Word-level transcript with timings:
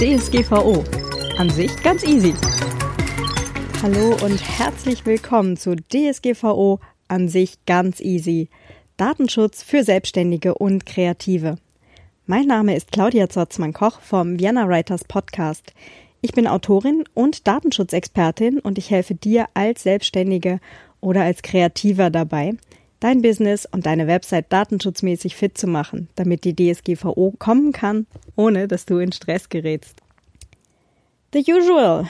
DSGVO. 0.00 0.82
An 1.36 1.50
sich 1.50 1.70
ganz 1.82 2.04
easy. 2.04 2.32
Hallo 3.82 4.16
und 4.24 4.40
herzlich 4.40 5.04
willkommen 5.04 5.58
zu 5.58 5.76
DSGVO. 5.76 6.80
An 7.08 7.28
sich 7.28 7.66
ganz 7.66 8.00
easy. 8.00 8.48
Datenschutz 8.96 9.62
für 9.62 9.84
Selbstständige 9.84 10.54
und 10.54 10.86
Kreative. 10.86 11.56
Mein 12.24 12.46
Name 12.46 12.76
ist 12.76 12.92
Claudia 12.92 13.28
Zotzmann-Koch 13.28 14.00
vom 14.00 14.40
Vienna 14.40 14.66
Writers 14.66 15.04
Podcast. 15.04 15.74
Ich 16.22 16.32
bin 16.32 16.46
Autorin 16.46 17.04
und 17.12 17.46
Datenschutzexpertin 17.46 18.58
und 18.58 18.78
ich 18.78 18.90
helfe 18.90 19.14
dir 19.14 19.48
als 19.52 19.82
Selbstständige 19.82 20.60
oder 21.02 21.24
als 21.24 21.42
Kreativer 21.42 22.08
dabei, 22.08 22.54
dein 23.00 23.22
Business 23.22 23.66
und 23.66 23.86
deine 23.86 24.06
Website 24.06 24.52
datenschutzmäßig 24.52 25.34
fit 25.34 25.58
zu 25.58 25.66
machen, 25.66 26.08
damit 26.14 26.44
die 26.44 26.54
DSGVO 26.54 27.34
kommen 27.38 27.72
kann, 27.72 28.06
ohne 28.36 28.68
dass 28.68 28.86
du 28.86 28.98
in 28.98 29.12
Stress 29.12 29.48
gerätst. 29.48 29.96
The 31.32 31.44
usual. 31.52 32.06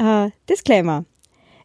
uh, 0.00 0.30
Disclaimer. 0.48 1.04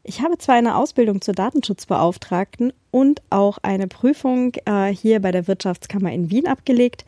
Ich 0.04 0.22
habe 0.22 0.38
zwar 0.38 0.56
eine 0.56 0.76
Ausbildung 0.76 1.22
zur 1.22 1.34
Datenschutzbeauftragten 1.34 2.74
und 2.92 3.22
auch 3.30 3.58
eine 3.62 3.88
Prüfung 3.88 4.54
äh, 4.66 4.88
hier 4.88 5.22
bei 5.22 5.32
der 5.32 5.48
Wirtschaftskammer 5.48 6.12
in 6.12 6.32
Wien 6.32 6.48
abgelegt, 6.48 7.06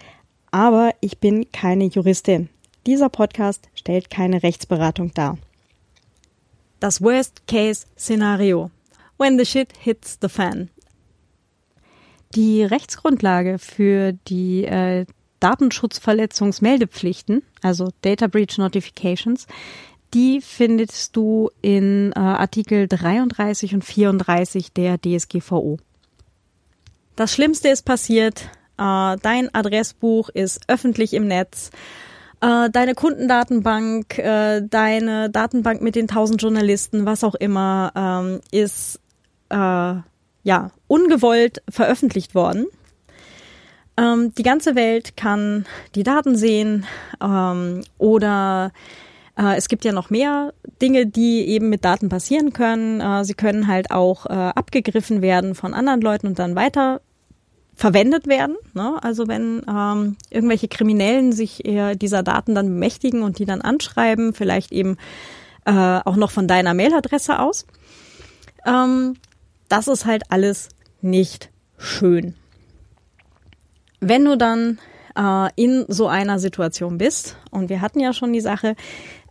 aber 0.52 0.94
ich 1.00 1.18
bin 1.20 1.52
keine 1.52 1.86
Juristin. 1.86 2.50
Dieser 2.86 3.10
Podcast 3.10 3.70
stellt 3.76 4.10
keine 4.10 4.44
Rechtsberatung 4.44 5.14
dar. 5.14 5.38
Das 6.80 7.02
Worst-Case-Szenario 7.02 8.72
when 9.22 9.38
the 9.38 9.46
shit 9.46 9.72
hits 9.80 10.18
the 10.22 10.28
fan. 10.28 10.70
Die 12.34 12.64
Rechtsgrundlage 12.64 13.60
für 13.60 14.14
die 14.28 14.66
äh, 14.66 15.06
Datenschutzverletzungsmeldepflichten, 15.40 17.44
also 17.62 17.92
Data 18.02 18.28
Breach 18.28 18.58
Notifications, 18.58 19.48
die 20.14 20.42
findest 20.42 21.16
du 21.16 21.50
in 21.62 22.12
äh, 22.16 22.20
Artikel 22.20 22.88
33 22.88 23.76
und 23.76 23.86
34 23.86 24.74
der 24.74 25.00
DSGVO. 25.00 25.78
Das 27.16 27.34
Schlimmste 27.34 27.70
ist 27.70 27.84
passiert. 27.84 28.50
Äh, 28.78 29.16
dein 29.22 29.54
Adressbuch 29.54 30.30
ist 30.30 30.62
öffentlich 30.68 31.14
im 31.14 31.28
Netz. 31.28 31.70
Äh, 32.42 32.70
deine 32.72 32.96
Kundendatenbank, 32.96 34.18
äh, 34.18 34.62
deine 34.68 35.30
Datenbank 35.30 35.82
mit 35.82 35.96
den 35.96 36.08
tausend 36.08 36.42
Journalisten, 36.42 37.06
was 37.06 37.24
auch 37.24 37.36
immer, 37.36 37.92
ähm, 37.96 38.42
ist 38.52 39.00
äh, 39.52 40.02
ja 40.44 40.72
ungewollt 40.88 41.62
veröffentlicht 41.70 42.36
worden. 42.36 42.68
Ähm, 43.98 44.34
die 44.36 44.44
ganze 44.44 44.76
Welt 44.76 45.18
kann 45.18 45.66
die 45.96 46.04
Daten 46.04 46.36
sehen 46.36 46.86
ähm, 47.22 47.84
oder 47.98 48.72
äh, 49.38 49.56
es 49.58 49.68
gibt 49.68 49.86
ja 49.86 49.92
noch 49.92 50.10
mehr 50.10 50.54
Dinge, 50.82 51.06
die 51.06 51.48
eben 51.48 51.70
mit 51.70 51.86
Daten 51.86 52.10
passieren 52.10 52.54
können. 52.54 53.02
Äh, 53.02 53.26
sie 53.26 53.34
können 53.34 53.68
halt 53.68 53.92
auch 53.92 54.26
äh, 54.26 54.30
abgegriffen 54.30 55.22
werden 55.22 55.56
von 55.56 55.74
anderen 55.74 56.02
Leuten 56.02 56.28
und 56.28 56.40
dann 56.40 56.56
weiter 56.56 57.02
verwendet 57.76 58.28
werden. 58.28 58.56
Ne? 58.74 58.98
Also 59.02 59.28
wenn 59.28 59.64
ähm, 59.68 60.18
irgendwelche 60.30 60.68
Kriminellen 60.68 61.32
sich 61.32 61.66
eher 61.66 61.96
dieser 61.96 62.24
Daten 62.24 62.56
dann 62.56 62.68
bemächtigen 62.68 63.24
und 63.24 63.40
die 63.40 63.46
dann 63.46 63.62
anschreiben, 63.62 64.34
vielleicht 64.34 64.72
eben 64.72 64.98
äh, 65.66 66.00
auch 66.06 66.16
noch 66.16 66.32
von 66.32 66.48
deiner 66.48 66.74
Mailadresse 66.74 67.40
aus. 67.40 67.66
Ähm, 68.66 69.16
das 69.72 69.88
ist 69.88 70.06
halt 70.06 70.24
alles 70.30 70.70
nicht 71.02 71.50
schön. 71.78 72.36
Wenn 74.00 74.26
du 74.26 74.38
dann 74.38 74.80
äh, 75.16 75.50
in 75.56 75.86
so 75.88 76.08
einer 76.08 76.40
Situation 76.40 76.98
bist, 76.98 77.38
und 77.52 77.70
wir 77.70 77.82
hatten 77.82 78.00
ja 78.00 78.14
schon 78.14 78.34
die 78.34 78.42
Sache, 78.42 78.76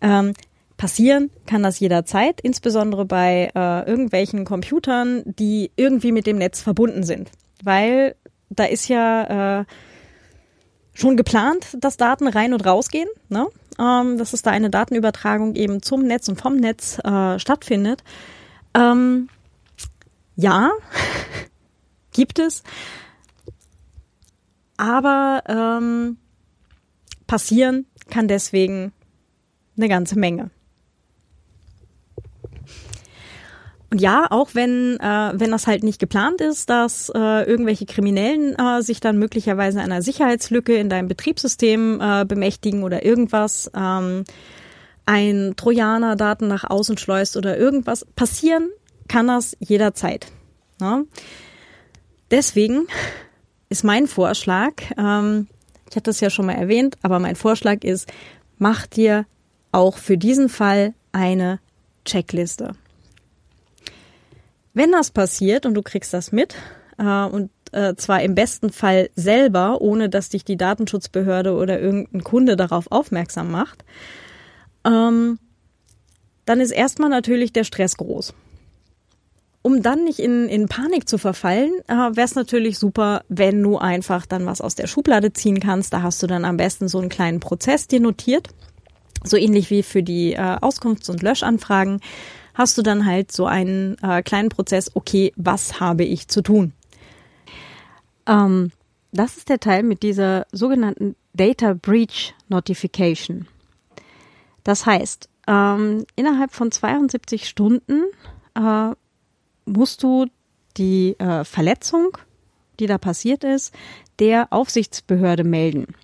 ähm, 0.00 0.32
passieren 0.76 1.30
kann 1.46 1.62
das 1.62 1.78
jederzeit, 1.78 2.40
insbesondere 2.40 3.04
bei 3.04 3.50
äh, 3.54 3.86
irgendwelchen 3.86 4.46
Computern, 4.46 5.22
die 5.26 5.70
irgendwie 5.76 6.12
mit 6.12 6.26
dem 6.26 6.38
Netz 6.38 6.62
verbunden 6.62 7.02
sind. 7.02 7.30
Weil 7.62 8.14
da 8.48 8.64
ist 8.64 8.88
ja 8.88 9.60
äh, 9.60 9.64
schon 10.94 11.18
geplant, 11.18 11.76
dass 11.78 11.98
Daten 11.98 12.28
rein 12.28 12.54
und 12.54 12.64
rausgehen, 12.64 13.08
ne? 13.28 13.46
ähm, 13.78 14.16
dass 14.16 14.32
es 14.32 14.40
da 14.40 14.50
eine 14.50 14.70
Datenübertragung 14.70 15.54
eben 15.54 15.82
zum 15.82 16.02
Netz 16.02 16.28
und 16.28 16.40
vom 16.40 16.56
Netz 16.56 16.98
äh, 17.04 17.38
stattfindet. 17.38 18.02
Ähm, 18.74 19.28
ja, 20.40 20.70
gibt 22.12 22.38
es. 22.38 22.62
Aber 24.76 25.42
ähm, 25.46 26.16
passieren 27.26 27.86
kann 28.08 28.28
deswegen 28.28 28.92
eine 29.76 29.88
ganze 29.88 30.18
Menge. 30.18 30.50
Und 33.90 34.00
ja, 34.00 34.28
auch 34.30 34.54
wenn, 34.54 34.98
äh, 35.00 35.32
wenn 35.34 35.50
das 35.50 35.66
halt 35.66 35.82
nicht 35.82 35.98
geplant 35.98 36.40
ist, 36.40 36.70
dass 36.70 37.10
äh, 37.12 37.42
irgendwelche 37.42 37.86
Kriminellen 37.86 38.54
äh, 38.54 38.82
sich 38.82 39.00
dann 39.00 39.18
möglicherweise 39.18 39.80
einer 39.80 40.00
Sicherheitslücke 40.00 40.76
in 40.76 40.88
deinem 40.88 41.08
Betriebssystem 41.08 42.00
äh, 42.00 42.24
bemächtigen 42.24 42.84
oder 42.84 43.04
irgendwas, 43.04 43.70
ähm, 43.76 44.24
ein 45.06 45.54
Trojaner 45.56 46.14
Daten 46.14 46.46
nach 46.46 46.62
außen 46.62 46.98
schleust 46.98 47.36
oder 47.36 47.58
irgendwas, 47.58 48.06
passieren 48.14 48.70
kann 49.10 49.26
das 49.26 49.56
jederzeit. 49.58 50.28
Ne? 50.80 51.04
Deswegen 52.30 52.86
ist 53.68 53.82
mein 53.82 54.06
Vorschlag, 54.06 54.74
ähm, 54.96 55.48
ich 55.88 55.96
hatte 55.96 56.10
das 56.10 56.20
ja 56.20 56.30
schon 56.30 56.46
mal 56.46 56.54
erwähnt, 56.54 56.96
aber 57.02 57.18
mein 57.18 57.34
Vorschlag 57.34 57.82
ist, 57.82 58.08
mach 58.58 58.86
dir 58.86 59.26
auch 59.72 59.98
für 59.98 60.16
diesen 60.16 60.48
Fall 60.48 60.94
eine 61.10 61.58
Checkliste. 62.04 62.76
Wenn 64.74 64.92
das 64.92 65.10
passiert 65.10 65.66
und 65.66 65.74
du 65.74 65.82
kriegst 65.82 66.14
das 66.14 66.30
mit 66.30 66.54
äh, 66.96 67.24
und 67.24 67.50
äh, 67.72 67.96
zwar 67.96 68.22
im 68.22 68.36
besten 68.36 68.70
Fall 68.70 69.10
selber, 69.16 69.80
ohne 69.80 70.08
dass 70.08 70.28
dich 70.28 70.44
die 70.44 70.56
Datenschutzbehörde 70.56 71.54
oder 71.54 71.80
irgendein 71.80 72.22
Kunde 72.22 72.56
darauf 72.56 72.92
aufmerksam 72.92 73.50
macht, 73.50 73.84
ähm, 74.84 75.40
dann 76.44 76.60
ist 76.60 76.70
erstmal 76.70 77.10
natürlich 77.10 77.52
der 77.52 77.64
Stress 77.64 77.96
groß. 77.96 78.34
Um 79.62 79.82
dann 79.82 80.04
nicht 80.04 80.18
in, 80.18 80.48
in 80.48 80.68
Panik 80.68 81.06
zu 81.06 81.18
verfallen, 81.18 81.72
äh, 81.86 81.94
wäre 81.94 82.24
es 82.24 82.34
natürlich 82.34 82.78
super, 82.78 83.22
wenn 83.28 83.62
du 83.62 83.76
einfach 83.76 84.24
dann 84.24 84.46
was 84.46 84.62
aus 84.62 84.74
der 84.74 84.86
Schublade 84.86 85.32
ziehen 85.34 85.60
kannst. 85.60 85.92
Da 85.92 86.02
hast 86.02 86.22
du 86.22 86.26
dann 86.26 86.46
am 86.46 86.56
besten 86.56 86.88
so 86.88 86.98
einen 86.98 87.10
kleinen 87.10 87.40
Prozess 87.40 87.86
dir 87.86 88.00
notiert. 88.00 88.48
So 89.22 89.36
ähnlich 89.36 89.68
wie 89.68 89.82
für 89.82 90.02
die 90.02 90.32
äh, 90.32 90.38
Auskunfts- 90.38 91.10
und 91.10 91.22
Löschanfragen 91.22 92.00
hast 92.54 92.78
du 92.78 92.82
dann 92.82 93.04
halt 93.04 93.32
so 93.32 93.46
einen 93.46 93.96
äh, 94.02 94.22
kleinen 94.22 94.48
Prozess, 94.48 94.90
okay, 94.94 95.32
was 95.36 95.78
habe 95.80 96.04
ich 96.04 96.28
zu 96.28 96.42
tun? 96.42 96.72
Ähm, 98.26 98.72
das 99.12 99.36
ist 99.36 99.48
der 99.48 99.60
Teil 99.60 99.82
mit 99.82 100.02
dieser 100.02 100.46
sogenannten 100.52 101.16
Data 101.34 101.74
Breach 101.74 102.34
Notification. 102.48 103.46
Das 104.64 104.86
heißt, 104.86 105.28
ähm, 105.46 106.04
innerhalb 106.16 106.52
von 106.52 106.70
72 106.70 107.48
Stunden 107.48 108.04
äh, 108.54 108.94
musst 109.64 110.02
du 110.02 110.26
die 110.76 111.18
äh, 111.18 111.44
Verletzung, 111.44 112.16
die 112.78 112.86
da 112.86 112.98
passiert 112.98 113.44
ist, 113.44 113.74
der 114.18 114.48
Aufsichtsbehörde 114.50 115.44
melden. 115.44 115.94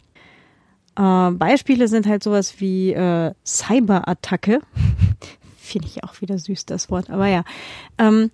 Äh, 0.97 1.31
Beispiele 1.33 1.89
sind 1.89 2.07
halt 2.07 2.23
sowas 2.23 2.61
wie 2.61 2.93
äh, 2.93 3.33
Cyberattacke. 3.45 4.61
Finde 5.57 5.89
ich 5.89 6.05
auch 6.05 6.21
wieder 6.21 6.39
süß, 6.39 6.67
das 6.67 6.91
Wort. 6.91 7.11
Aber 7.11 7.27
ja. 7.27 7.45
Ähm, 7.99 8.31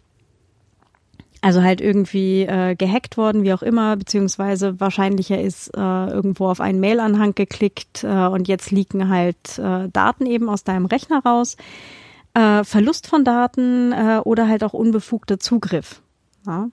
also 1.44 1.60
halt 1.62 1.80
irgendwie 1.80 2.42
äh, 2.42 2.76
gehackt 2.76 3.16
worden, 3.16 3.42
wie 3.42 3.52
auch 3.52 3.62
immer, 3.62 3.96
beziehungsweise 3.96 4.78
wahrscheinlicher 4.78 5.40
ist 5.40 5.76
äh, 5.76 5.80
irgendwo 5.80 6.46
auf 6.46 6.60
einen 6.60 6.78
Mailanhang 6.78 7.34
geklickt 7.34 8.04
äh, 8.04 8.26
und 8.26 8.46
jetzt 8.46 8.70
liegen 8.70 9.08
halt 9.08 9.58
äh, 9.58 9.88
Daten 9.88 10.26
eben 10.26 10.48
aus 10.48 10.62
deinem 10.62 10.86
Rechner 10.86 11.20
raus 11.24 11.56
äh, 12.34 12.64
Verlust 12.64 13.06
von 13.06 13.24
Daten 13.24 13.92
äh, 13.92 14.20
oder 14.24 14.48
halt 14.48 14.64
auch 14.64 14.72
unbefugter 14.72 15.38
Zugriff. 15.38 16.02
Ja. 16.46 16.68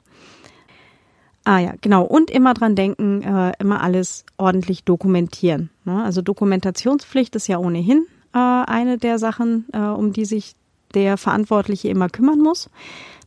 Ah 1.44 1.60
ja, 1.60 1.74
genau. 1.82 2.04
Und 2.04 2.30
immer 2.30 2.54
dran 2.54 2.76
denken, 2.76 3.22
äh, 3.22 3.54
immer 3.60 3.82
alles 3.82 4.26
ordentlich 4.38 4.84
dokumentieren. 4.84 5.70
Ne? 5.86 6.04
Also 6.04 6.22
Dokumentationspflicht 6.22 7.36
ist 7.36 7.48
ja 7.48 7.58
ohnehin 7.58 8.06
äh, 8.34 8.38
eine 8.38 8.98
der 8.98 9.20
Sachen, 9.20 9.66
äh, 9.74 9.80
um 9.80 10.14
die 10.14 10.26
sich 10.26 10.56
der 10.94 11.18
Verantwortliche 11.18 11.90
immer 11.90 12.10
kümmern 12.10 12.40
muss. 12.40 12.70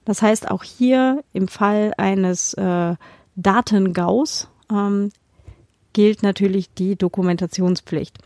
Das 0.05 0.20
heißt, 0.20 0.50
auch 0.50 0.62
hier 0.62 1.23
im 1.32 1.49
Fall 1.49 1.93
eines 1.96 2.55
äh, 2.55 2.96
Datengaus 3.37 4.49
ähm, 4.70 5.11
gilt 5.93 6.23
natürlich 6.23 6.73
die 6.75 6.96
Dokumentationspflicht. 6.96 8.19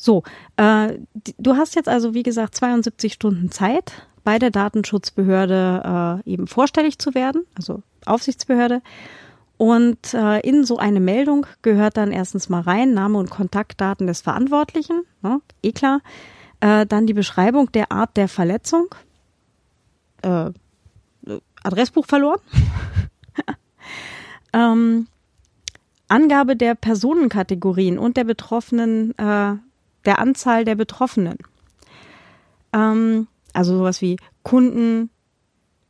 So, 0.00 0.22
äh, 0.56 0.96
du 1.38 1.56
hast 1.56 1.74
jetzt 1.74 1.88
also, 1.88 2.14
wie 2.14 2.22
gesagt, 2.22 2.54
72 2.54 3.12
Stunden 3.12 3.50
Zeit, 3.50 4.06
bei 4.22 4.38
der 4.38 4.50
Datenschutzbehörde 4.50 6.22
äh, 6.24 6.30
eben 6.30 6.46
vorstellig 6.46 6.98
zu 6.98 7.14
werden, 7.14 7.44
also 7.56 7.82
Aufsichtsbehörde. 8.06 8.80
Und 9.56 10.14
äh, 10.14 10.38
in 10.40 10.64
so 10.64 10.78
eine 10.78 11.00
Meldung 11.00 11.46
gehört 11.62 11.96
dann 11.96 12.12
erstens 12.12 12.48
mal 12.48 12.60
rein 12.60 12.94
Name 12.94 13.18
und 13.18 13.28
Kontaktdaten 13.28 14.06
des 14.06 14.20
Verantwortlichen, 14.20 15.02
ne, 15.22 15.40
eh 15.62 15.72
klar. 15.72 16.00
Äh, 16.60 16.86
dann 16.86 17.06
die 17.06 17.14
Beschreibung 17.14 17.72
der 17.72 17.90
Art 17.90 18.16
der 18.16 18.28
Verletzung. 18.28 18.94
Äh, 20.22 20.50
Adressbuch 21.64 22.06
verloren. 22.06 22.40
ähm, 24.52 25.08
Angabe 26.06 26.54
der 26.54 26.74
Personenkategorien 26.74 27.98
und 27.98 28.16
der 28.16 28.24
Betroffenen, 28.24 29.16
äh, 29.18 29.54
der 30.08 30.18
Anzahl 30.18 30.64
der 30.64 30.74
Betroffenen. 30.74 31.36
Ähm, 32.72 33.28
also 33.52 33.76
sowas 33.76 34.00
wie 34.00 34.16
Kunden, 34.42 35.10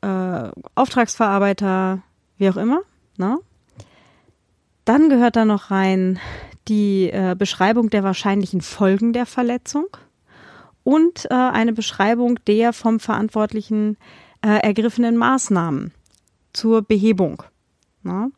äh, 0.00 0.50
Auftragsverarbeiter, 0.74 2.02
wie 2.36 2.50
auch 2.50 2.56
immer. 2.56 2.80
Ne? 3.16 3.38
Dann 4.84 5.08
gehört 5.08 5.36
da 5.36 5.44
noch 5.44 5.70
rein 5.70 6.18
die 6.66 7.10
äh, 7.10 7.36
Beschreibung 7.38 7.90
der 7.90 8.02
wahrscheinlichen 8.02 8.60
Folgen 8.60 9.12
der 9.12 9.24
Verletzung 9.24 9.86
und 10.82 11.26
äh, 11.30 11.34
eine 11.34 11.72
Beschreibung 11.72 12.38
der 12.46 12.72
vom 12.72 12.98
Verantwortlichen 12.98 13.96
äh, 14.44 14.58
ergriffenen 14.62 15.16
Maßnahmen 15.16 15.92
zur 16.52 16.82
Behebung. 16.82 17.44
Ne? 18.02 18.32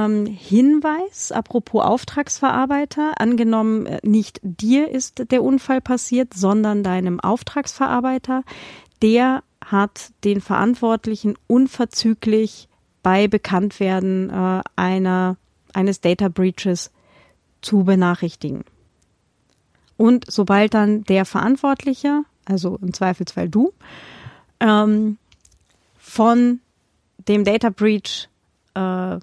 Ähm, 0.00 0.26
Hinweis, 0.26 1.32
apropos 1.32 1.84
Auftragsverarbeiter, 1.84 3.20
angenommen, 3.20 3.86
äh, 3.86 3.98
nicht 4.02 4.40
dir 4.42 4.88
ist 4.88 5.30
der 5.30 5.42
Unfall 5.42 5.80
passiert, 5.80 6.34
sondern 6.34 6.82
deinem 6.82 7.20
Auftragsverarbeiter, 7.20 8.44
der 9.02 9.42
hat 9.64 10.12
den 10.24 10.40
Verantwortlichen 10.40 11.36
unverzüglich 11.46 12.68
bei 13.02 13.28
Bekanntwerden 13.28 14.30
äh, 14.30 14.62
einer, 14.76 15.36
eines 15.72 16.00
Data 16.00 16.28
Breaches 16.28 16.90
zu 17.62 17.84
benachrichtigen. 17.84 18.64
Und 19.96 20.24
sobald 20.30 20.74
dann 20.74 21.04
der 21.04 21.24
Verantwortliche, 21.24 22.22
also 22.46 22.78
im 22.80 22.94
Zweifelsfall 22.94 23.48
du, 23.48 23.72
ähm, 24.60 25.18
von 25.98 26.60
dem 27.28 27.44
Data 27.44 27.68
Breach 27.68 28.28
äh, 28.74 29.18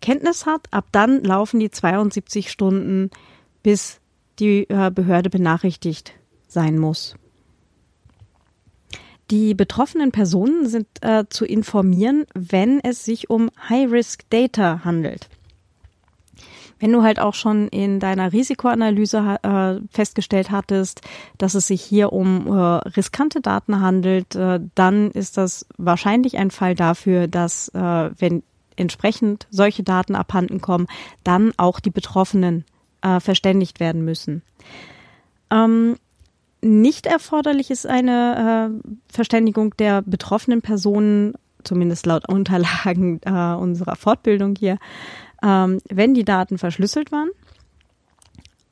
Kenntnis 0.00 0.46
hat, 0.46 0.66
ab 0.72 0.86
dann 0.92 1.22
laufen 1.24 1.60
die 1.60 1.70
72 1.70 2.50
Stunden, 2.50 3.10
bis 3.62 4.00
die 4.38 4.68
äh, 4.68 4.90
Behörde 4.90 5.30
benachrichtigt 5.30 6.12
sein 6.48 6.78
muss. 6.78 7.16
Die 9.30 9.54
betroffenen 9.54 10.12
Personen 10.12 10.68
sind 10.68 10.86
äh, 11.00 11.24
zu 11.28 11.44
informieren, 11.44 12.26
wenn 12.34 12.80
es 12.80 13.04
sich 13.04 13.28
um 13.28 13.50
High-Risk-Data 13.68 14.82
handelt. 14.84 15.28
Wenn 16.78 16.92
du 16.92 17.02
halt 17.02 17.18
auch 17.18 17.34
schon 17.34 17.68
in 17.68 18.00
deiner 18.00 18.32
Risikoanalyse 18.32 19.38
äh, 19.42 19.80
festgestellt 19.90 20.50
hattest, 20.50 21.00
dass 21.38 21.54
es 21.54 21.66
sich 21.66 21.82
hier 21.82 22.12
um 22.12 22.46
äh, 22.46 22.60
riskante 22.96 23.40
Daten 23.40 23.80
handelt, 23.80 24.36
äh, 24.36 24.60
dann 24.74 25.10
ist 25.10 25.38
das 25.38 25.66
wahrscheinlich 25.78 26.36
ein 26.36 26.50
Fall 26.50 26.74
dafür, 26.74 27.28
dass 27.28 27.68
äh, 27.68 28.10
wenn 28.18 28.42
entsprechend 28.76 29.46
solche 29.50 29.82
Daten 29.82 30.14
abhanden 30.14 30.60
kommen, 30.60 30.86
dann 31.24 31.52
auch 31.56 31.80
die 31.80 31.90
Betroffenen 31.90 32.64
äh, 33.02 33.20
verständigt 33.20 33.80
werden 33.80 34.04
müssen. 34.04 34.42
Ähm, 35.50 35.96
nicht 36.62 37.06
erforderlich 37.06 37.70
ist 37.70 37.86
eine 37.86 38.80
äh, 38.82 38.88
Verständigung 39.12 39.76
der 39.76 40.02
betroffenen 40.02 40.62
Personen, 40.62 41.34
zumindest 41.64 42.06
laut 42.06 42.28
Unterlagen 42.32 43.20
äh, 43.24 43.54
unserer 43.54 43.96
Fortbildung 43.96 44.56
hier, 44.56 44.78
ähm, 45.42 45.80
wenn 45.88 46.14
die 46.14 46.24
Daten 46.24 46.58
verschlüsselt 46.58 47.12
waren 47.12 47.30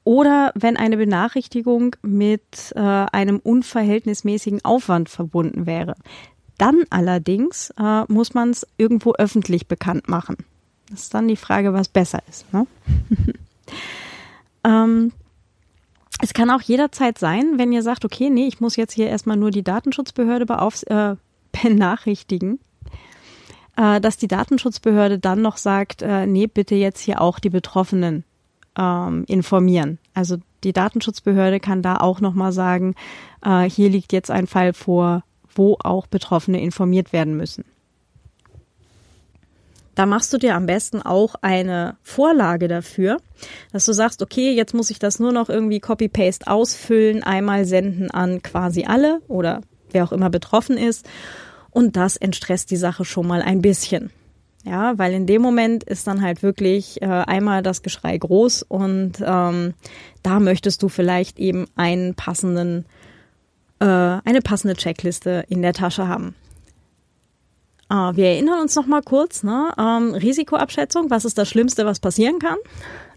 oder 0.04 0.52
wenn 0.54 0.76
eine 0.76 0.98
Benachrichtigung 0.98 1.96
mit 2.02 2.72
äh, 2.74 2.80
einem 2.80 3.38
unverhältnismäßigen 3.38 4.64
Aufwand 4.64 5.08
verbunden 5.08 5.66
wäre. 5.66 5.94
Dann 6.58 6.84
allerdings 6.90 7.70
äh, 7.78 8.04
muss 8.08 8.34
man 8.34 8.50
es 8.50 8.66
irgendwo 8.76 9.12
öffentlich 9.12 9.66
bekannt 9.66 10.08
machen. 10.08 10.36
Das 10.90 11.02
ist 11.02 11.14
dann 11.14 11.28
die 11.28 11.36
Frage, 11.36 11.72
was 11.72 11.88
besser 11.88 12.20
ist. 12.28 12.52
Ne? 12.52 12.66
ähm, 14.64 15.12
es 16.20 16.32
kann 16.32 16.50
auch 16.50 16.60
jederzeit 16.60 17.18
sein, 17.18 17.54
wenn 17.56 17.72
ihr 17.72 17.82
sagt, 17.82 18.04
okay, 18.04 18.30
nee, 18.30 18.46
ich 18.46 18.60
muss 18.60 18.76
jetzt 18.76 18.92
hier 18.92 19.08
erstmal 19.08 19.36
nur 19.36 19.50
die 19.50 19.64
Datenschutzbehörde 19.64 20.46
beaufs 20.46 20.82
äh, 20.84 21.16
benachrichtigen, 21.62 22.60
äh, 23.76 24.00
dass 24.00 24.16
die 24.16 24.28
Datenschutzbehörde 24.28 25.18
dann 25.18 25.42
noch 25.42 25.56
sagt, 25.56 26.02
äh, 26.02 26.26
nee, 26.26 26.46
bitte 26.46 26.74
jetzt 26.74 27.00
hier 27.00 27.20
auch 27.20 27.38
die 27.38 27.50
Betroffenen 27.50 28.24
ähm, 28.76 29.24
informieren. 29.26 29.98
Also 30.14 30.36
die 30.62 30.72
Datenschutzbehörde 30.72 31.60
kann 31.60 31.82
da 31.82 31.96
auch 31.96 32.20
nochmal 32.20 32.52
sagen, 32.52 32.94
äh, 33.44 33.68
hier 33.68 33.90
liegt 33.90 34.12
jetzt 34.12 34.30
ein 34.30 34.46
Fall 34.46 34.72
vor, 34.72 35.24
wo 35.54 35.76
auch 35.82 36.06
Betroffene 36.06 36.60
informiert 36.60 37.12
werden 37.12 37.36
müssen. 37.36 37.64
Da 39.94 40.06
machst 40.06 40.32
du 40.32 40.38
dir 40.38 40.56
am 40.56 40.66
besten 40.66 41.02
auch 41.02 41.36
eine 41.40 41.96
Vorlage 42.02 42.66
dafür, 42.66 43.18
dass 43.72 43.86
du 43.86 43.92
sagst, 43.92 44.22
okay, 44.22 44.52
jetzt 44.52 44.74
muss 44.74 44.90
ich 44.90 44.98
das 44.98 45.20
nur 45.20 45.32
noch 45.32 45.48
irgendwie 45.48 45.78
Copy-Paste 45.78 46.48
ausfüllen, 46.48 47.22
einmal 47.22 47.64
senden 47.64 48.10
an 48.10 48.42
quasi 48.42 48.84
alle 48.84 49.20
oder 49.28 49.60
wer 49.92 50.04
auch 50.04 50.12
immer 50.12 50.30
betroffen 50.30 50.76
ist. 50.76 51.06
Und 51.70 51.96
das 51.96 52.16
entstresst 52.16 52.70
die 52.70 52.76
Sache 52.76 53.04
schon 53.04 53.26
mal 53.26 53.42
ein 53.42 53.62
bisschen. 53.62 54.10
Ja, 54.64 54.96
weil 54.96 55.12
in 55.12 55.26
dem 55.26 55.42
Moment 55.42 55.84
ist 55.84 56.06
dann 56.06 56.22
halt 56.22 56.42
wirklich 56.42 57.02
äh, 57.02 57.06
einmal 57.06 57.62
das 57.62 57.82
Geschrei 57.82 58.16
groß 58.16 58.62
und 58.62 59.22
ähm, 59.22 59.74
da 60.22 60.40
möchtest 60.40 60.82
du 60.82 60.88
vielleicht 60.88 61.38
eben 61.38 61.66
einen 61.76 62.14
passenden 62.14 62.86
äh, 63.80 63.84
eine 63.84 64.40
passende 64.42 64.74
Checkliste 64.74 65.44
in 65.48 65.62
der 65.62 65.72
Tasche 65.72 66.08
haben. 66.08 66.34
Äh, 67.90 67.94
wir 68.16 68.26
erinnern 68.26 68.60
uns 68.60 68.74
noch 68.76 68.86
mal 68.86 69.02
kurz, 69.02 69.42
ne? 69.42 69.72
Ähm, 69.78 70.14
Risikoabschätzung, 70.14 71.10
was 71.10 71.24
ist 71.24 71.38
das 71.38 71.48
Schlimmste, 71.48 71.86
was 71.86 72.00
passieren 72.00 72.38
kann? 72.38 72.56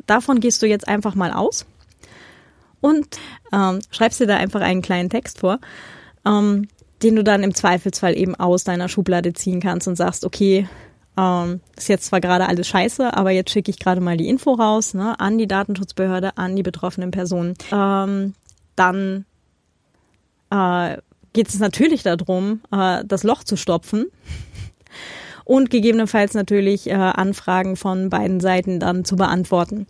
Davon 0.06 0.40
gehst 0.40 0.62
du 0.62 0.68
jetzt 0.68 0.88
einfach 0.88 1.16
mal 1.16 1.32
aus 1.32 1.66
und 2.82 3.20
ähm, 3.52 3.80
schreibst 3.92 4.20
dir 4.20 4.28
da 4.28 4.38
einfach 4.38 4.62
einen 4.62 4.82
kleinen 4.82 5.10
Text 5.10 5.40
vor, 5.40 5.60
ähm, 6.26 6.68
den 7.04 7.16
du 7.16 7.24
dann 7.24 7.44
im 7.44 7.54
Zweifelsfall 7.54 8.18
eben 8.18 8.36
aus 8.36 8.64
deiner 8.64 8.90
Schublade 8.90 9.34
ziehen 9.34 9.60
kannst 9.60 9.88
und 9.88 9.96
sagst, 9.96 10.26
okay, 10.26 10.68
ähm, 11.18 11.62
ist 11.76 11.90
jetzt 11.90 12.06
zwar 12.06 12.22
gerade 12.22 12.48
alles 12.48 12.68
scheiße, 12.68 13.16
aber 13.16 13.32
jetzt 13.32 13.52
schicke 13.52 13.72
ich 13.72 13.80
gerade 13.80 14.02
mal 14.02 14.18
die 14.18 14.30
Info 14.30 14.54
raus 14.54 14.94
ne, 14.94 15.20
an 15.20 15.38
die 15.38 15.48
Datenschutzbehörde, 15.48 16.38
an 16.38 16.56
die 16.56 16.64
betroffenen 16.64 17.12
Personen. 17.12 17.56
Ähm, 17.72 18.34
dann 18.76 19.26
äh, 20.50 20.98
geht 21.34 21.50
es 21.50 21.60
natürlich 21.60 22.04
darum, 22.04 22.62
äh, 22.72 23.04
das 23.06 23.24
Loch 23.24 23.44
zu 23.44 23.58
stopfen 23.58 24.08
und 25.46 25.70
gegebenenfalls 25.70 26.34
natürlich 26.34 26.90
äh, 26.90 26.94
Anfragen 26.94 27.76
von 27.76 28.10
beiden 28.10 28.40
Seiten 28.40 28.80
dann 28.80 29.06
zu 29.06 29.16
beantworten. 29.16 29.88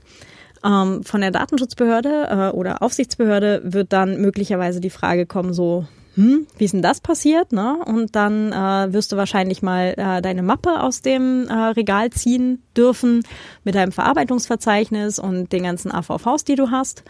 Ähm, 0.63 1.03
von 1.03 1.21
der 1.21 1.31
Datenschutzbehörde 1.31 2.27
äh, 2.29 2.55
oder 2.55 2.81
Aufsichtsbehörde 2.81 3.61
wird 3.63 3.93
dann 3.93 4.19
möglicherweise 4.21 4.81
die 4.81 4.89
Frage 4.89 5.25
kommen, 5.25 5.53
so, 5.53 5.85
hm, 6.15 6.47
wie 6.57 6.65
ist 6.65 6.73
denn 6.73 6.81
das 6.81 6.99
passiert? 6.99 7.51
Ne? 7.51 7.77
Und 7.85 8.15
dann 8.15 8.51
äh, 8.51 8.91
wirst 8.91 9.11
du 9.11 9.17
wahrscheinlich 9.17 9.61
mal 9.61 9.93
äh, 9.97 10.21
deine 10.21 10.43
Mappe 10.43 10.81
aus 10.81 11.01
dem 11.01 11.47
äh, 11.47 11.53
Regal 11.53 12.09
ziehen 12.09 12.63
dürfen 12.75 13.23
mit 13.63 13.75
deinem 13.75 13.91
Verarbeitungsverzeichnis 13.91 15.19
und 15.19 15.53
den 15.53 15.63
ganzen 15.63 15.91
AVVs, 15.91 16.43
die 16.43 16.55
du 16.55 16.71
hast. 16.71 17.03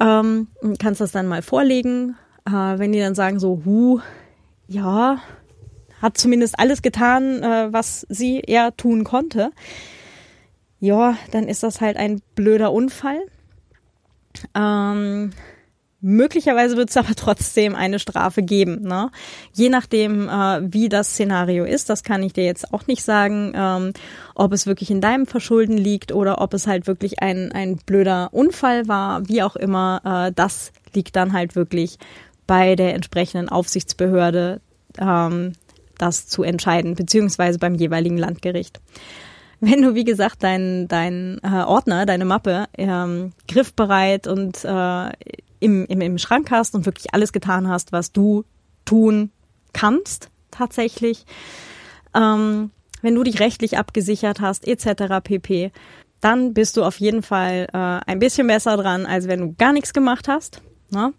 Ähm, 0.00 0.46
kannst 0.78 1.00
das 1.00 1.10
dann 1.10 1.26
mal 1.26 1.42
vorlegen 1.42 2.16
äh, 2.48 2.78
wenn 2.78 2.92
die 2.92 3.00
dann 3.00 3.14
sagen 3.14 3.38
so, 3.38 3.62
hu, 3.64 4.00
ja, 4.66 5.18
hat 6.00 6.16
zumindest 6.16 6.58
alles 6.58 6.82
getan, 6.82 7.42
äh, 7.42 7.72
was 7.72 8.06
sie 8.08 8.40
eher 8.40 8.76
tun 8.76 9.04
konnte, 9.04 9.50
ja, 10.80 11.16
dann 11.32 11.48
ist 11.48 11.62
das 11.62 11.80
halt 11.80 11.96
ein 11.96 12.22
blöder 12.34 12.72
Unfall. 12.72 13.18
Ähm, 14.54 15.32
möglicherweise 16.00 16.76
wird 16.76 16.90
es 16.90 16.96
aber 16.96 17.14
trotzdem 17.16 17.74
eine 17.74 17.98
Strafe 17.98 18.42
geben. 18.42 18.82
Ne? 18.82 19.10
Je 19.52 19.68
nachdem, 19.68 20.28
äh, 20.28 20.60
wie 20.72 20.88
das 20.88 21.10
Szenario 21.10 21.64
ist, 21.64 21.90
das 21.90 22.04
kann 22.04 22.22
ich 22.22 22.32
dir 22.32 22.44
jetzt 22.44 22.72
auch 22.72 22.86
nicht 22.86 23.02
sagen, 23.02 23.52
ähm, 23.56 23.92
ob 24.36 24.52
es 24.52 24.66
wirklich 24.66 24.92
in 24.92 25.00
deinem 25.00 25.26
Verschulden 25.26 25.76
liegt 25.76 26.12
oder 26.12 26.40
ob 26.40 26.54
es 26.54 26.68
halt 26.68 26.86
wirklich 26.86 27.20
ein, 27.20 27.50
ein 27.50 27.76
blöder 27.84 28.28
Unfall 28.32 28.86
war, 28.86 29.28
wie 29.28 29.42
auch 29.42 29.56
immer, 29.56 30.28
äh, 30.28 30.32
das 30.32 30.72
liegt 30.94 31.16
dann 31.16 31.32
halt 31.32 31.56
wirklich 31.56 31.98
bei 32.48 32.74
der 32.74 32.94
entsprechenden 32.94 33.48
Aufsichtsbehörde 33.48 34.60
ähm, 34.98 35.52
das 35.98 36.26
zu 36.26 36.42
entscheiden, 36.42 36.96
beziehungsweise 36.96 37.60
beim 37.60 37.74
jeweiligen 37.76 38.18
Landgericht. 38.18 38.80
Wenn 39.60 39.82
du, 39.82 39.94
wie 39.94 40.04
gesagt, 40.04 40.42
deinen 40.42 40.88
dein, 40.88 41.40
äh, 41.42 41.62
Ordner, 41.62 42.06
deine 42.06 42.24
Mappe 42.24 42.66
ähm, 42.76 43.32
griffbereit 43.46 44.26
und 44.26 44.64
äh, 44.64 45.10
im, 45.60 45.84
im, 45.86 46.00
im 46.00 46.18
Schrank 46.18 46.50
hast 46.50 46.74
und 46.74 46.86
wirklich 46.86 47.12
alles 47.12 47.32
getan 47.32 47.68
hast, 47.68 47.92
was 47.92 48.12
du 48.12 48.44
tun 48.84 49.30
kannst, 49.72 50.30
tatsächlich, 50.50 51.26
ähm, 52.14 52.70
wenn 53.02 53.14
du 53.14 53.24
dich 53.24 53.40
rechtlich 53.40 53.76
abgesichert 53.78 54.40
hast, 54.40 54.66
etc. 54.66 55.20
pp., 55.22 55.70
dann 56.20 56.54
bist 56.54 56.76
du 56.76 56.84
auf 56.84 56.98
jeden 56.98 57.22
Fall 57.22 57.68
äh, 57.72 58.10
ein 58.10 58.18
bisschen 58.18 58.46
besser 58.46 58.76
dran, 58.76 59.06
als 59.06 59.28
wenn 59.28 59.40
du 59.40 59.54
gar 59.56 59.72
nichts 59.72 59.92
gemacht 59.92 60.28
hast. 60.28 60.62
Ne? 60.90 61.12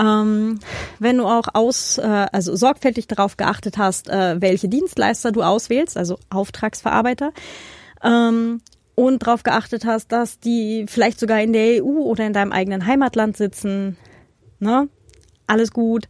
Ähm, 0.00 0.60
wenn 0.98 1.18
du 1.18 1.26
auch 1.26 1.48
aus, 1.52 1.98
äh, 1.98 2.26
also 2.32 2.56
sorgfältig 2.56 3.06
darauf 3.06 3.36
geachtet 3.36 3.76
hast, 3.76 4.08
äh, 4.08 4.40
welche 4.40 4.68
Dienstleister 4.68 5.30
du 5.30 5.42
auswählst, 5.42 5.96
also 5.96 6.18
Auftragsverarbeiter, 6.30 7.32
ähm, 8.02 8.62
und 8.94 9.26
darauf 9.26 9.42
geachtet 9.42 9.84
hast, 9.84 10.12
dass 10.12 10.40
die 10.40 10.84
vielleicht 10.88 11.20
sogar 11.20 11.40
in 11.40 11.52
der 11.52 11.82
EU 11.84 12.00
oder 12.00 12.26
in 12.26 12.32
deinem 12.32 12.52
eigenen 12.52 12.86
Heimatland 12.86 13.36
sitzen, 13.36 13.96
ne? 14.58 14.88
Alles 15.46 15.72
gut. 15.72 16.08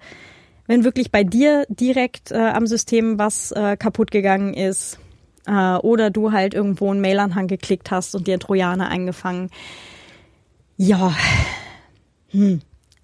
Wenn 0.66 0.84
wirklich 0.84 1.10
bei 1.10 1.24
dir 1.24 1.66
direkt 1.68 2.30
äh, 2.30 2.36
am 2.36 2.66
System 2.66 3.18
was 3.18 3.52
äh, 3.52 3.76
kaputt 3.76 4.10
gegangen 4.10 4.54
ist, 4.54 4.98
äh, 5.46 5.76
oder 5.76 6.10
du 6.10 6.32
halt 6.32 6.54
irgendwo 6.54 6.90
einen 6.90 7.00
Mailanhang 7.00 7.46
geklickt 7.46 7.90
hast 7.90 8.14
und 8.14 8.26
dir 8.26 8.38
Trojaner 8.38 8.88
eingefangen. 8.88 9.50
Ja, 10.76 11.14
hm. 12.28 12.60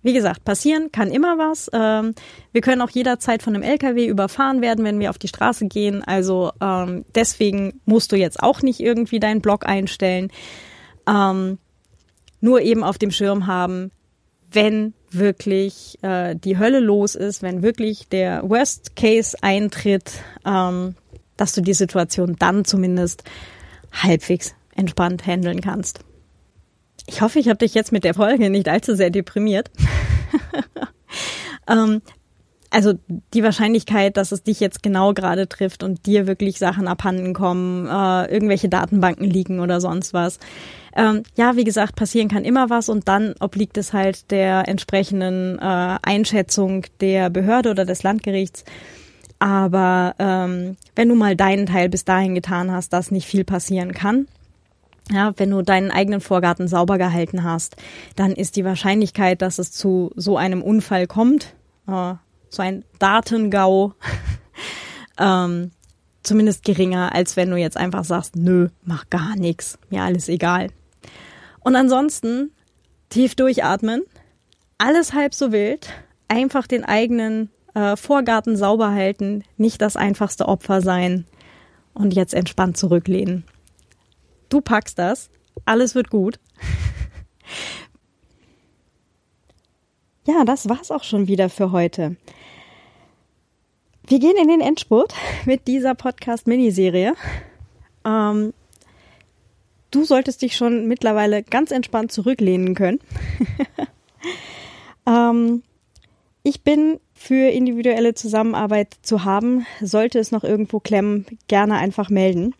Wie 0.07 0.13
gesagt, 0.13 0.45
passieren 0.45 0.93
kann 0.93 1.11
immer 1.11 1.37
was. 1.37 1.69
Ähm, 1.73 2.15
wir 2.53 2.61
können 2.61 2.81
auch 2.81 2.91
jederzeit 2.91 3.43
von 3.43 3.57
einem 3.57 3.65
LKW 3.65 4.07
überfahren 4.07 4.63
werden, 4.63 4.85
wenn 4.85 5.01
wir 5.01 5.11
auf 5.11 5.19
die 5.19 5.27
Straße 5.27 5.67
gehen. 5.67 6.05
Also 6.05 6.53
ähm, 6.61 7.05
deswegen 7.17 7.81
musst 7.87 8.13
du 8.13 8.17
jetzt 8.17 8.41
auch 8.41 8.63
nicht 8.63 8.79
irgendwie 8.79 9.19
deinen 9.19 9.41
Blog 9.41 9.67
einstellen. 9.67 10.31
Ähm, 11.09 11.59
nur 12.41 12.61
eben 12.61 12.85
auf 12.85 12.99
dem 12.99 13.11
Schirm 13.11 13.49
haben, 13.49 13.91
wenn 14.53 14.95
wirklich 15.11 15.99
äh, 16.03 16.37
die 16.37 16.57
Hölle 16.57 16.79
los 16.79 17.17
ist, 17.17 17.43
wenn 17.43 17.65
wirklich 17.65 18.09
der 18.09 18.49
Worst 18.49 18.95
Case 18.95 19.37
eintritt, 19.43 20.13
ähm, 20.47 20.95
dass 21.37 21.53
du 21.53 21.63
die 21.63 21.75
Situation 21.75 22.37
dann 22.39 22.65
zumindest 22.65 23.25
halbwegs 23.91 24.55
entspannt 24.77 25.27
handeln 25.27 25.61
kannst. 25.61 26.05
Ich 27.07 27.21
hoffe, 27.21 27.39
ich 27.39 27.49
habe 27.49 27.59
dich 27.59 27.75
jetzt 27.75 27.93
mit 27.93 28.05
der 28.05 28.15
Folge 28.15 28.51
nicht 28.51 28.69
allzu 28.69 28.95
sehr 28.97 29.11
deprimiert. 29.11 29.71
ähm, 31.69 32.03
also 32.71 32.95
die 33.33 33.43
Wahrscheinlichkeit, 33.43 34.17
dass 34.17 34.33
es 34.33 34.43
dich 34.43 34.61
jetzt 34.61 34.83
genau 34.83 35.15
gerade 35.15 35.49
trifft 35.49 35.83
und 35.83 36.07
dir 36.07 36.27
wirklich 36.27 36.59
Sachen 36.59 36.89
abhanden 36.89 37.33
kommen, 37.33 37.87
äh, 37.87 38.33
irgendwelche 38.33 38.69
Datenbanken 38.69 39.25
liegen 39.25 39.61
oder 39.61 39.81
sonst 39.81 40.13
was. 40.13 40.39
Ähm, 40.95 41.23
ja, 41.37 41.57
wie 41.57 41.65
gesagt, 41.65 41.95
passieren 41.97 42.29
kann 42.29 42.45
immer 42.45 42.69
was 42.71 42.89
und 42.89 43.09
dann 43.09 43.35
obliegt 43.41 43.79
es 43.79 43.93
halt 43.93 44.31
der 44.31 44.69
entsprechenden 44.69 45.59
äh, 45.59 45.99
Einschätzung 46.03 46.85
der 47.01 47.31
Behörde 47.31 47.71
oder 47.71 47.85
des 47.85 48.03
Landgerichts. 48.03 48.65
Aber 49.39 50.15
ähm, 50.19 50.77
wenn 50.95 51.09
du 51.09 51.15
mal 51.15 51.37
deinen 51.37 51.67
Teil 51.67 51.89
bis 51.89 52.05
dahin 52.05 52.35
getan 52.35 52.73
hast, 52.73 52.93
dass 52.93 53.11
nicht 53.11 53.27
viel 53.27 53.45
passieren 53.45 53.93
kann, 53.93 54.27
ja, 55.11 55.33
wenn 55.37 55.51
du 55.51 55.63
deinen 55.63 55.91
eigenen 55.91 56.21
Vorgarten 56.21 56.69
sauber 56.69 56.99
gehalten 56.99 57.45
hast, 57.45 57.77
dann 58.17 58.33
ist 58.33 58.57
die 58.57 58.65
Wahrscheinlichkeit, 58.65 59.41
dass 59.43 59.59
es 59.59 59.71
zu 59.71 60.11
so 60.17 60.37
einem 60.37 60.63
Unfall 60.63 61.07
kommt, 61.07 61.55
äh, 61.87 62.15
so 62.49 62.63
ein 62.63 62.85
Datengau, 62.99 63.95
ähm, 65.19 65.71
zumindest 66.23 66.65
geringer, 66.65 67.15
als 67.15 67.37
wenn 67.37 67.51
du 67.51 67.57
jetzt 67.57 67.77
einfach 67.77 68.05
sagst, 68.05 68.37
nö, 68.37 68.69
mach 68.83 69.09
gar 69.11 69.37
nichts, 69.37 69.79
mir 69.91 70.03
alles 70.03 70.29
egal. 70.29 70.69
Und 71.61 71.77
ansonsten 71.77 72.51
tief 73.09 73.37
durchatmen, 73.37 74.03
alles 74.79 75.13
halb 75.13 75.35
so 75.35 75.53
wild, 75.53 75.89
einfach 76.29 76.67
den 76.67 76.85
eigenen 76.85 77.51
äh, 77.75 77.97
Vorgarten 77.97 78.57
sauber 78.57 78.91
halten, 78.91 79.45
nicht 79.57 79.81
das 79.81 79.97
einfachste 79.97 80.49
Opfer 80.49 80.81
sein 80.81 81.27
und 81.95 82.15
jetzt 82.15 82.35
entspannt 82.35 82.77
zurücklehnen. 82.77 83.45
Du 84.49 84.61
packst 84.61 84.99
das. 84.99 85.31
Alles 85.65 85.95
wird 85.95 86.11
gut. 86.11 86.39
ja, 90.27 90.45
das 90.45 90.69
war's 90.69 90.91
auch 90.91 91.05
schon 91.05 91.29
wieder 91.29 91.49
für 91.49 91.73
heute. 91.73 92.17
Wir 94.07 94.21
gehen 94.21 94.37
in 94.41 94.49
den 94.49 94.61
Endspurt 94.61 95.15
mit 95.47 95.67
dieser 95.67 95.95
Podcast-Miniserie. 95.97 97.15
Ähm, 98.05 98.55
du 99.91 100.05
solltest 100.05 100.43
dich 100.43 100.57
schon 100.57 100.87
mittlerweile 100.87 101.43
ganz 101.43 101.73
entspannt 101.73 102.13
zurücklehnen 102.13 102.77
können. 102.77 103.01
ähm, 105.07 105.65
ich 106.45 106.63
bin 106.63 107.01
für 107.15 107.51
individuelle 107.51 108.15
Zusammenarbeit 108.15 108.95
zu 109.03 109.25
haben. 109.25 109.67
Sollte 109.81 110.21
es 110.21 110.31
noch 110.31 110.45
irgendwo 110.45 110.79
klemmen, 110.79 111.27
gerne 111.49 111.75
einfach 111.75 112.09
melden. 112.09 112.55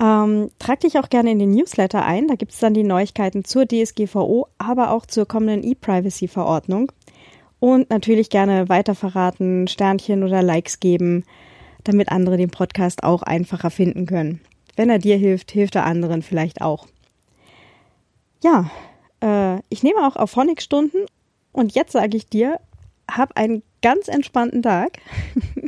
Ähm, 0.00 0.50
trag 0.58 0.80
dich 0.80 0.98
auch 0.98 1.10
gerne 1.10 1.30
in 1.30 1.38
den 1.38 1.50
Newsletter 1.50 2.04
ein. 2.04 2.26
Da 2.26 2.34
gibt 2.34 2.52
es 2.52 2.58
dann 2.58 2.72
die 2.72 2.82
Neuigkeiten 2.82 3.44
zur 3.44 3.66
DSGVO, 3.66 4.48
aber 4.56 4.92
auch 4.92 5.04
zur 5.04 5.26
kommenden 5.26 5.62
E-Privacy-Verordnung. 5.62 6.90
Und 7.58 7.90
natürlich 7.90 8.30
gerne 8.30 8.70
weiterverraten, 8.70 9.68
Sternchen 9.68 10.24
oder 10.24 10.42
Likes 10.42 10.80
geben, 10.80 11.24
damit 11.84 12.10
andere 12.10 12.38
den 12.38 12.50
Podcast 12.50 13.02
auch 13.02 13.22
einfacher 13.22 13.70
finden 13.70 14.06
können. 14.06 14.40
Wenn 14.76 14.88
er 14.88 14.98
dir 14.98 15.18
hilft, 15.18 15.50
hilft 15.50 15.74
er 15.74 15.84
anderen 15.84 16.22
vielleicht 16.22 16.62
auch. 16.62 16.86
Ja, 18.42 18.70
äh, 19.22 19.60
ich 19.68 19.82
nehme 19.82 20.06
auch 20.06 20.16
auf 20.16 20.30
Phonic-Stunden 20.30 21.04
und 21.52 21.74
jetzt 21.74 21.92
sage 21.92 22.16
ich 22.16 22.26
dir, 22.26 22.58
hab 23.10 23.36
einen 23.36 23.62
ganz 23.82 24.08
entspannten 24.08 24.62
Tag. 24.62 24.98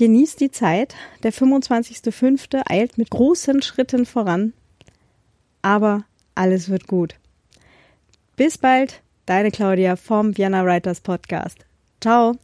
Genieß 0.00 0.36
die 0.36 0.50
Zeit. 0.50 0.94
Der 1.22 1.30
25.05. 1.30 2.62
eilt 2.70 2.96
mit 2.96 3.10
großen 3.10 3.60
Schritten 3.60 4.06
voran. 4.06 4.54
Aber 5.60 6.04
alles 6.34 6.70
wird 6.70 6.86
gut. 6.86 7.16
Bis 8.34 8.56
bald, 8.56 9.02
deine 9.26 9.50
Claudia 9.50 9.96
vom 9.96 10.38
Vienna 10.38 10.64
Writers 10.64 11.02
Podcast. 11.02 11.66
Ciao. 12.00 12.38